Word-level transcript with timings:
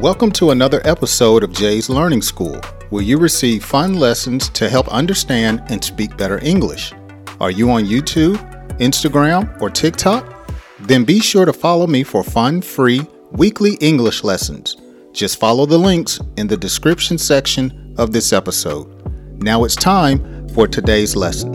Welcome 0.00 0.32
to 0.32 0.50
another 0.50 0.80
episode 0.86 1.44
of 1.44 1.52
Jay's 1.52 1.90
Learning 1.90 2.22
School, 2.22 2.58
where 2.88 3.02
you 3.02 3.18
receive 3.18 3.62
fun 3.62 3.92
lessons 3.92 4.48
to 4.48 4.70
help 4.70 4.88
understand 4.88 5.62
and 5.68 5.84
speak 5.84 6.16
better 6.16 6.42
English. 6.42 6.94
Are 7.38 7.50
you 7.50 7.70
on 7.70 7.84
YouTube, 7.84 8.38
Instagram, 8.78 9.60
or 9.60 9.68
TikTok? 9.68 10.50
Then 10.78 11.04
be 11.04 11.20
sure 11.20 11.44
to 11.44 11.52
follow 11.52 11.86
me 11.86 12.02
for 12.02 12.24
fun, 12.24 12.62
free, 12.62 13.02
weekly 13.32 13.74
English 13.82 14.24
lessons. 14.24 14.78
Just 15.12 15.38
follow 15.38 15.66
the 15.66 15.76
links 15.76 16.18
in 16.38 16.46
the 16.46 16.56
description 16.56 17.18
section 17.18 17.94
of 17.98 18.10
this 18.10 18.32
episode. 18.32 19.42
Now 19.42 19.64
it's 19.64 19.76
time 19.76 20.48
for 20.48 20.66
today's 20.66 21.14
lesson. 21.14 21.52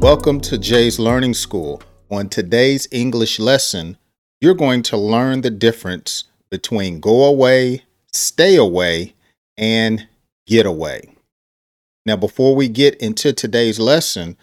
Welcome 0.00 0.40
to 0.40 0.56
Jay's 0.56 0.98
Learning 0.98 1.34
School. 1.34 1.82
On 2.10 2.26
today's 2.30 2.88
English 2.90 3.38
lesson, 3.38 3.98
you're 4.42 4.54
going 4.54 4.82
to 4.82 4.96
learn 4.96 5.42
the 5.42 5.50
difference 5.50 6.24
between 6.50 6.98
go 6.98 7.24
away, 7.24 7.84
stay 8.12 8.56
away, 8.56 9.14
and 9.56 10.08
get 10.48 10.66
away. 10.66 11.14
Now, 12.04 12.16
before 12.16 12.56
we 12.56 12.66
get 12.66 12.96
into 12.96 13.32
today's 13.32 13.78
lesson, 13.78 14.36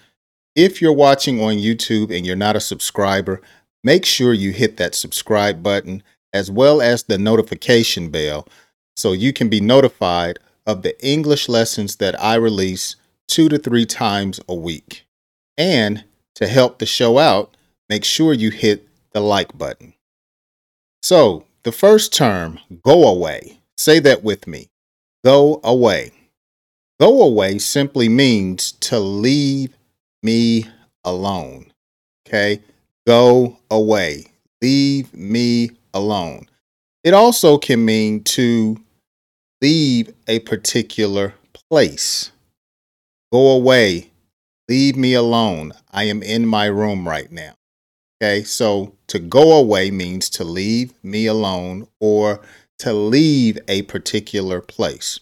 if 0.56 0.82
you're 0.82 0.94
watching 0.94 1.42
on 1.42 1.56
YouTube 1.56 2.16
and 2.16 2.26
you're 2.26 2.38
not 2.38 2.56
a 2.56 2.62
subscriber, 2.62 3.42
make 3.84 4.06
sure 4.06 4.32
you 4.32 4.52
hit 4.52 4.78
that 4.78 4.96
subscribe 4.96 5.62
button 5.62 6.02
as 6.31 6.50
well 6.50 6.81
as 6.81 7.04
the 7.04 7.18
notification 7.18 8.09
bell 8.09 8.48
so 8.95 9.12
you 9.12 9.34
can 9.34 9.50
be 9.50 9.59
notified 9.59 10.40
of 10.66 10.81
the 10.81 10.98
English 11.06 11.50
lessons 11.50 11.98
that 11.98 12.18
I 12.23 12.36
release 12.36 12.95
two 13.28 13.50
to 13.50 13.58
three 13.58 13.86
times 13.86 14.40
a 14.48 14.56
week. 14.56 15.06
And 15.58 16.06
to 16.36 16.48
help 16.48 16.80
the 16.80 16.86
show 16.86 17.18
out, 17.18 17.58
make 17.90 18.06
sure 18.06 18.31
you 18.31 18.50
hit 18.50 18.88
the 19.12 19.22
like 19.22 19.58
button. 19.58 19.94
So, 21.02 21.45
the 21.63 21.71
first 21.71 22.13
term, 22.13 22.59
go 22.84 23.08
away. 23.08 23.59
Say 23.77 23.99
that 23.99 24.23
with 24.23 24.48
me. 24.48 24.67
Go 25.23 25.59
away. 25.64 26.11
Go 27.00 27.22
away 27.22 27.58
simply 27.59 28.09
means 28.09 28.73
to 28.73 29.00
leave 29.00 29.73
me 30.22 30.66
alone. 31.03 31.72
Okay? 32.28 32.61
Go 33.08 33.58
away. 33.72 34.25
Leave 34.61 35.14
me 35.14 35.72
alone. 35.94 36.47
It 37.03 37.13
also 37.13 37.58
can 37.58 37.86
mean 37.86 38.23
to 38.25 38.78
leave 39.61 40.13
a 40.28 40.39
particular 40.39 41.36
place. 41.53 42.31
Go 43.31 43.50
away. 43.52 44.11
Leave 44.67 44.95
me 44.97 45.13
alone. 45.13 45.72
I 45.91 46.03
am 46.03 46.22
in 46.22 46.45
my 46.45 46.66
room 46.66 47.08
right 47.08 47.31
now. 47.31 47.53
Okay, 48.22 48.44
so 48.44 48.95
to 49.08 49.17
go 49.17 49.58
away 49.58 49.92
means 49.92 50.30
to 50.31 50.44
leave 50.44 50.94
me 51.02 51.25
alone 51.25 51.88
or 52.02 52.42
to 52.80 52.92
leave 52.92 53.58
a 53.70 53.84
particular 53.84 54.59
place. 54.59 55.22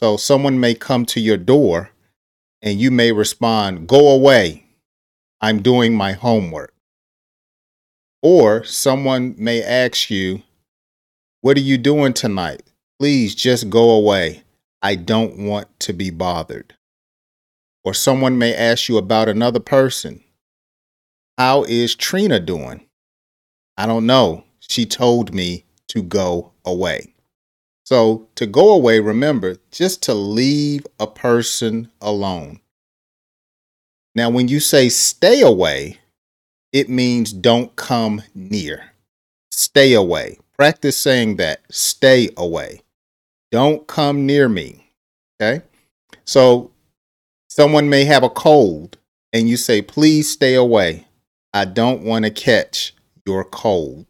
So 0.00 0.16
someone 0.16 0.58
may 0.58 0.74
come 0.74 1.06
to 1.06 1.20
your 1.20 1.36
door 1.36 1.90
and 2.60 2.80
you 2.80 2.90
may 2.90 3.12
respond, 3.12 3.86
Go 3.86 4.08
away. 4.08 4.64
I'm 5.40 5.62
doing 5.62 5.94
my 5.94 6.14
homework. 6.14 6.74
Or 8.22 8.64
someone 8.64 9.36
may 9.38 9.62
ask 9.62 10.10
you, 10.10 10.42
What 11.42 11.56
are 11.56 11.60
you 11.60 11.78
doing 11.78 12.12
tonight? 12.12 12.64
Please 12.98 13.36
just 13.36 13.70
go 13.70 13.90
away. 13.90 14.42
I 14.82 14.96
don't 14.96 15.38
want 15.38 15.68
to 15.80 15.92
be 15.92 16.10
bothered. 16.10 16.74
Or 17.84 17.94
someone 17.94 18.36
may 18.36 18.52
ask 18.52 18.88
you 18.88 18.96
about 18.96 19.28
another 19.28 19.60
person. 19.60 20.23
How 21.36 21.64
is 21.64 21.96
Trina 21.96 22.38
doing? 22.38 22.86
I 23.76 23.86
don't 23.86 24.06
know. 24.06 24.44
She 24.60 24.86
told 24.86 25.34
me 25.34 25.64
to 25.88 26.02
go 26.02 26.52
away. 26.64 27.14
So, 27.84 28.28
to 28.36 28.46
go 28.46 28.72
away, 28.72 29.00
remember, 29.00 29.56
just 29.70 30.02
to 30.04 30.14
leave 30.14 30.86
a 30.98 31.06
person 31.06 31.90
alone. 32.00 32.60
Now, 34.14 34.30
when 34.30 34.48
you 34.48 34.60
say 34.60 34.88
stay 34.88 35.42
away, 35.42 35.98
it 36.72 36.88
means 36.88 37.32
don't 37.32 37.74
come 37.76 38.22
near. 38.34 38.92
Stay 39.50 39.92
away. 39.92 40.38
Practice 40.56 40.96
saying 40.96 41.36
that. 41.36 41.60
Stay 41.70 42.30
away. 42.36 42.82
Don't 43.50 43.86
come 43.86 44.24
near 44.24 44.48
me. 44.48 44.90
Okay? 45.40 45.64
So, 46.24 46.70
someone 47.48 47.90
may 47.90 48.04
have 48.04 48.22
a 48.22 48.30
cold 48.30 48.98
and 49.32 49.48
you 49.48 49.56
say, 49.56 49.82
please 49.82 50.30
stay 50.30 50.54
away. 50.54 51.06
I 51.54 51.64
don't 51.64 52.02
want 52.02 52.24
to 52.24 52.32
catch 52.32 52.94
your 53.24 53.44
cold. 53.44 54.06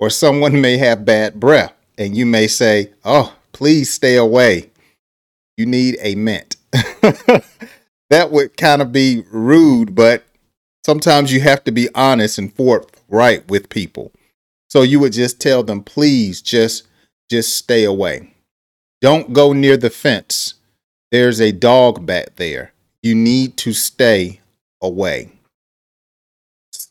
Or 0.00 0.08
someone 0.08 0.60
may 0.62 0.78
have 0.78 1.04
bad 1.04 1.38
breath 1.38 1.74
and 1.98 2.16
you 2.16 2.24
may 2.26 2.48
say, 2.48 2.90
Oh, 3.04 3.36
please 3.52 3.92
stay 3.92 4.16
away. 4.16 4.70
You 5.56 5.66
need 5.66 5.98
a 6.00 6.14
mint. 6.16 6.56
that 6.72 8.30
would 8.30 8.56
kind 8.56 8.82
of 8.82 8.90
be 8.90 9.22
rude, 9.30 9.94
but 9.94 10.24
sometimes 10.84 11.32
you 11.32 11.40
have 11.40 11.62
to 11.64 11.70
be 11.70 11.88
honest 11.94 12.38
and 12.38 12.52
forthright 12.52 13.46
with 13.48 13.68
people. 13.68 14.10
So 14.68 14.82
you 14.82 14.98
would 14.98 15.12
just 15.12 15.40
tell 15.40 15.62
them, 15.62 15.84
please 15.84 16.42
just 16.42 16.88
just 17.30 17.54
stay 17.54 17.84
away. 17.84 18.34
Don't 19.00 19.32
go 19.32 19.52
near 19.52 19.76
the 19.76 19.90
fence. 19.90 20.54
There's 21.12 21.40
a 21.40 21.52
dog 21.52 22.04
back 22.06 22.36
there. 22.36 22.72
You 23.02 23.14
need 23.14 23.56
to 23.58 23.72
stay 23.72 24.40
away. 24.82 25.30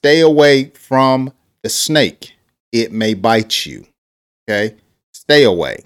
Stay 0.03 0.19
away 0.19 0.65
from 0.65 1.31
the 1.61 1.69
snake. 1.69 2.33
It 2.73 2.91
may 2.91 3.13
bite 3.13 3.65
you. 3.65 3.87
Okay? 4.43 4.75
Stay 5.13 5.45
away. 5.45 5.85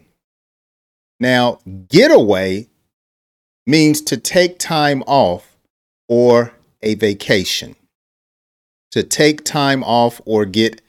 Now, 1.19 1.59
get 1.87 2.09
away 2.09 2.67
means 3.67 4.01
to 4.01 4.17
take 4.17 4.57
time 4.57 5.03
off 5.05 5.55
or 6.09 6.51
a 6.81 6.95
vacation. 6.95 7.75
To 8.93 9.03
take 9.03 9.43
time 9.43 9.83
off 9.83 10.19
or 10.25 10.45
get 10.45 10.81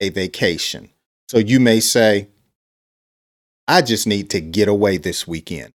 a 0.00 0.08
vacation. 0.08 0.88
So 1.28 1.36
you 1.36 1.60
may 1.60 1.78
say, 1.78 2.28
I 3.68 3.82
just 3.82 4.06
need 4.06 4.30
to 4.30 4.40
get 4.40 4.68
away 4.68 4.96
this 4.96 5.28
weekend. 5.28 5.74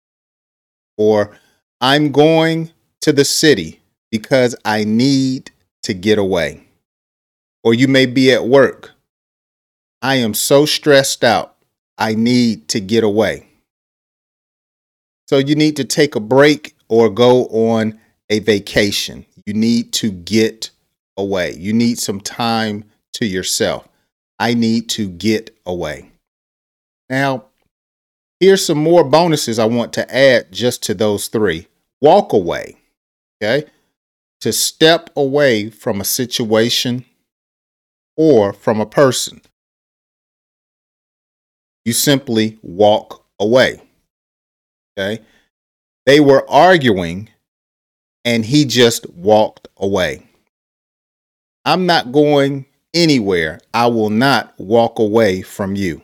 Or 0.97 1.37
I'm 1.79 2.11
going 2.11 2.71
to 3.01 3.13
the 3.13 3.23
city 3.23 3.81
because 4.09 4.55
I 4.65 4.83
need 4.83 5.51
to 5.83 5.93
get 5.93 6.17
away 6.17 6.66
or 7.63 7.73
you 7.73 7.87
may 7.87 8.05
be 8.05 8.31
at 8.31 8.45
work. 8.45 8.91
I 10.01 10.15
am 10.15 10.33
so 10.33 10.65
stressed 10.65 11.23
out. 11.23 11.55
I 11.97 12.13
need 12.13 12.67
to 12.69 12.79
get 12.79 13.03
away. 13.03 13.47
So 15.27 15.37
you 15.37 15.55
need 15.55 15.75
to 15.77 15.83
take 15.83 16.15
a 16.15 16.19
break 16.19 16.75
or 16.87 17.09
go 17.09 17.47
on 17.47 17.99
a 18.29 18.39
vacation. 18.39 19.25
You 19.45 19.53
need 19.53 19.91
to 19.93 20.11
get 20.11 20.69
away. 21.17 21.53
You 21.55 21.73
need 21.73 21.99
some 21.99 22.21
time 22.21 22.85
to 23.13 23.25
yourself. 23.25 23.87
I 24.39 24.53
need 24.53 24.89
to 24.89 25.09
get 25.09 25.57
away. 25.65 26.11
Now, 27.09 27.45
here's 28.39 28.65
some 28.65 28.77
more 28.77 29.03
bonuses 29.03 29.57
I 29.57 29.65
want 29.65 29.93
to 29.93 30.15
add 30.15 30.51
just 30.51 30.83
to 30.83 30.93
those 30.93 31.27
three. 31.27 31.67
Walk 32.01 32.33
away. 32.33 32.77
Okay. 33.41 33.67
To 34.41 34.53
step 34.53 35.09
away 35.15 35.69
from 35.69 35.99
a 35.99 36.05
situation 36.05 37.05
or 38.17 38.51
from 38.51 38.81
a 38.81 38.85
person. 38.85 39.41
You 41.85 41.93
simply 41.93 42.59
walk 42.61 43.23
away. 43.39 43.81
Okay. 44.99 45.23
They 46.05 46.19
were 46.19 46.49
arguing 46.49 47.29
and 48.25 48.43
he 48.43 48.65
just 48.65 49.09
walked 49.11 49.69
away. 49.77 50.27
I'm 51.63 51.85
not 51.85 52.11
going 52.11 52.65
anywhere. 52.93 53.59
I 53.73 53.87
will 53.87 54.09
not 54.09 54.53
walk 54.57 54.99
away 54.99 55.41
from 55.41 55.75
you. 55.75 56.01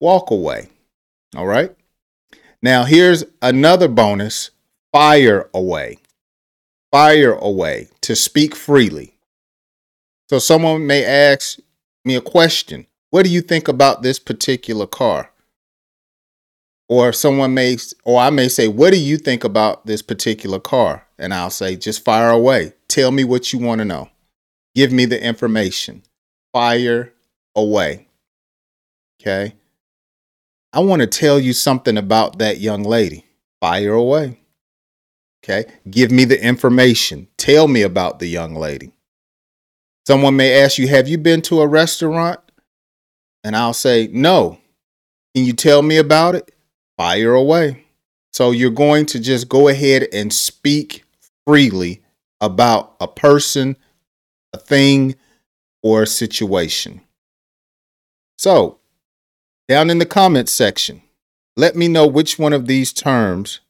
Walk 0.00 0.30
away. 0.30 0.68
All 1.36 1.46
right. 1.46 1.74
Now, 2.62 2.84
here's 2.84 3.24
another 3.42 3.88
bonus 3.88 4.50
fire 4.92 5.50
away. 5.52 5.98
Fire 6.90 7.34
away 7.34 7.88
to 8.00 8.16
speak 8.16 8.54
freely. 8.54 9.15
So 10.28 10.38
someone 10.38 10.86
may 10.86 11.04
ask 11.04 11.58
me 12.04 12.16
a 12.16 12.20
question. 12.20 12.86
What 13.10 13.24
do 13.24 13.30
you 13.30 13.40
think 13.40 13.68
about 13.68 14.02
this 14.02 14.18
particular 14.18 14.86
car? 14.86 15.30
Or 16.88 17.12
someone 17.12 17.54
may, 17.54 17.76
or 18.04 18.20
I 18.20 18.30
may 18.30 18.48
say, 18.48 18.68
What 18.68 18.92
do 18.92 18.98
you 18.98 19.18
think 19.18 19.44
about 19.44 19.86
this 19.86 20.02
particular 20.02 20.60
car? 20.60 21.06
And 21.18 21.32
I'll 21.32 21.50
say, 21.50 21.76
Just 21.76 22.04
fire 22.04 22.30
away. 22.30 22.72
Tell 22.88 23.10
me 23.10 23.24
what 23.24 23.52
you 23.52 23.58
want 23.58 23.80
to 23.80 23.84
know. 23.84 24.08
Give 24.74 24.92
me 24.92 25.04
the 25.04 25.22
information. 25.22 26.02
Fire 26.52 27.12
away. 27.54 28.08
Okay. 29.20 29.54
I 30.72 30.80
want 30.80 31.00
to 31.00 31.06
tell 31.06 31.40
you 31.40 31.52
something 31.52 31.96
about 31.96 32.38
that 32.38 32.58
young 32.58 32.82
lady. 32.82 33.24
Fire 33.60 33.94
away. 33.94 34.40
Okay. 35.42 35.64
Give 35.88 36.10
me 36.10 36.24
the 36.24 36.42
information. 36.42 37.28
Tell 37.36 37.68
me 37.68 37.82
about 37.82 38.18
the 38.18 38.26
young 38.26 38.54
lady. 38.54 38.92
Someone 40.06 40.36
may 40.36 40.62
ask 40.62 40.78
you, 40.78 40.88
Have 40.88 41.08
you 41.08 41.18
been 41.18 41.42
to 41.42 41.60
a 41.60 41.66
restaurant? 41.66 42.40
And 43.42 43.56
I'll 43.56 43.74
say, 43.74 44.08
No. 44.12 44.58
Can 45.34 45.44
you 45.44 45.52
tell 45.52 45.82
me 45.82 45.98
about 45.98 46.34
it? 46.34 46.54
Fire 46.96 47.34
away. 47.34 47.84
So 48.32 48.52
you're 48.52 48.70
going 48.70 49.06
to 49.06 49.20
just 49.20 49.48
go 49.48 49.68
ahead 49.68 50.08
and 50.12 50.32
speak 50.32 51.04
freely 51.46 52.02
about 52.40 52.94
a 53.00 53.08
person, 53.08 53.76
a 54.52 54.58
thing, 54.58 55.16
or 55.82 56.02
a 56.02 56.06
situation. 56.06 57.00
So, 58.38 58.78
down 59.68 59.90
in 59.90 59.98
the 59.98 60.06
comments 60.06 60.52
section, 60.52 61.02
let 61.56 61.76
me 61.76 61.88
know 61.88 62.06
which 62.06 62.38
one 62.38 62.52
of 62.52 62.66
these 62.66 62.92
terms 62.92 63.60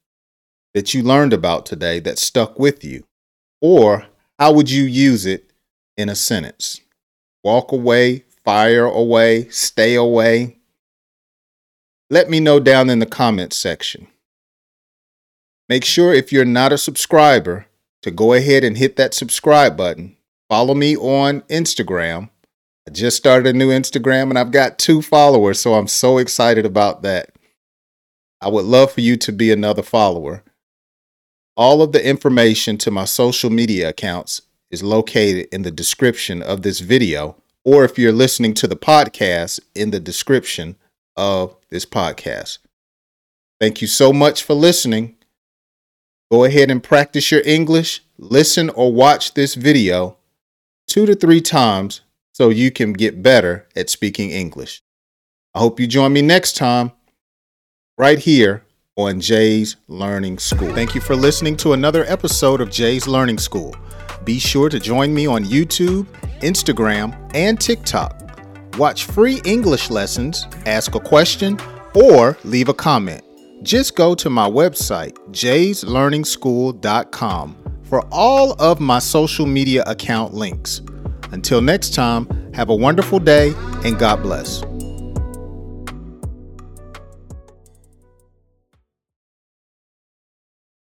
that 0.75 0.95
you 0.95 1.03
learned 1.03 1.33
about 1.33 1.65
today 1.65 2.01
that 2.01 2.19
stuck 2.19 2.59
with 2.59 2.85
you, 2.85 3.05
or 3.61 4.07
how 4.39 4.53
would 4.53 4.71
you 4.71 4.85
use 4.85 5.25
it 5.27 5.46
in 5.97 6.09
a 6.09 6.15
sentence? 6.15 6.81
Walk 7.43 7.73
away, 7.73 8.25
fire 8.45 8.85
away, 8.85 9.49
stay 9.51 9.95
away. 9.95 10.59
Let 12.11 12.31
me 12.31 12.41
know 12.41 12.61
down 12.61 12.91
in 12.91 12.99
the 12.99 13.07
comments 13.07 13.57
section. 13.57 14.07
Make 15.69 15.85
sure 15.85 16.15
if 16.15 16.33
you're 16.33 16.45
not 16.45 16.73
a 16.73 16.79
subscriber 16.79 17.67
to 18.03 18.11
go 18.11 18.33
ahead 18.33 18.63
and 18.63 18.79
hit 18.79 18.97
that 18.97 19.15
subscribe 19.15 19.77
button. 19.77 20.17
Follow 20.49 20.75
me 20.75 20.97
on 20.97 21.41
Instagram. 21.43 22.31
I 22.87 22.93
just 22.93 23.17
started 23.17 23.49
a 23.49 23.59
new 23.59 23.71
Instagram 23.71 24.31
and 24.31 24.39
I've 24.39 24.53
got 24.53 24.79
two 24.79 25.03
followers, 25.03 25.59
so 25.59 25.75
I'm 25.75 25.89
so 25.89 26.19
excited 26.19 26.65
about 26.65 27.03
that. 27.03 27.31
I 28.41 28.49
would 28.49 28.65
love 28.65 28.93
for 28.93 29.01
you 29.01 29.17
to 29.17 29.33
be 29.33 29.51
another 29.51 29.83
follower. 29.83 30.45
All 31.57 31.83
of 31.83 31.91
the 31.91 32.07
information 32.07 32.79
to 32.79 32.93
my 32.93 33.05
social 33.05 33.51
media 33.51 33.89
accounts 33.89 34.43
is 34.71 34.83
located 34.83 35.49
in 35.53 35.63
the 35.63 35.71
description 35.71 36.43
of 36.43 36.63
this 36.63 36.81
video, 36.81 37.43
or 37.65 37.85
if 37.85 37.99
you're 37.99 38.13
listening 38.13 38.55
to 38.55 38.67
the 38.67 38.77
podcast, 38.77 39.61
in 39.75 39.91
the 39.91 40.01
description 40.01 40.77
of 41.17 41.57
this 41.71 41.87
podcast. 41.87 42.59
Thank 43.61 43.81
you 43.81 43.89
so 43.89 44.13
much 44.13 44.43
for 44.43 44.55
listening. 44.55 45.17
Go 46.31 46.45
ahead 46.45 46.71
and 46.71 46.83
practice 46.83 47.31
your 47.31 47.43
English. 47.45 48.03
Listen 48.19 48.71
or 48.71 48.93
watch 48.93 49.35
this 49.35 49.55
video 49.55 50.19
two 50.87 51.07
to 51.07 51.15
three 51.15 51.41
times 51.41 52.03
so 52.33 52.49
you 52.49 52.71
can 52.71 52.93
get 52.93 53.23
better 53.23 53.67
at 53.75 53.91
speaking 53.91 54.31
English. 54.31 54.83
I 55.55 55.61
hope 55.61 55.81
you 55.81 55.87
join 55.87 56.13
me 56.13 56.23
next 56.23 56.57
time 56.57 56.93
right 57.97 58.19
here 58.19 58.65
on 58.97 59.21
Jay's 59.21 59.77
Learning 59.89 60.39
School. 60.39 60.73
Thank 60.75 60.95
you 60.95 61.01
for 61.01 61.17
listening 61.17 61.57
to 61.59 61.73
another 61.73 62.05
episode 62.05 62.61
of 62.61 62.71
Jay's 62.71 63.07
Learning 63.07 63.39
School. 63.39 63.75
Be 64.27 64.39
sure 64.41 64.69
to 64.69 64.79
join 64.81 65.15
me 65.15 65.27
on 65.29 65.45
YouTube, 65.45 66.09
Instagram, 66.41 67.15
and 67.33 67.61
TikTok. 67.61 68.41
Watch 68.77 69.05
free 69.05 69.41
English 69.45 69.89
lessons, 69.89 70.49
ask 70.67 70.97
a 70.97 71.01
question, 71.01 71.61
or 71.95 72.37
leave 72.43 72.69
a 72.69 72.75
comment. 72.75 73.23
Just 73.63 73.95
go 73.95 74.17
to 74.17 74.29
my 74.29 74.51
website, 74.51 75.13
jayslearningschool.com, 75.31 77.57
for 77.85 78.05
all 78.11 78.61
of 78.61 78.81
my 78.81 78.99
social 78.99 79.47
media 79.47 79.85
account 79.87 80.35
links. 80.35 80.83
Until 81.31 81.63
next 81.63 81.95
time, 81.95 82.27
have 82.53 82.69
a 82.69 82.75
wonderful 82.75 83.21
day 83.21 83.55
and 83.85 83.97
God 83.97 84.23
bless. 84.23 84.65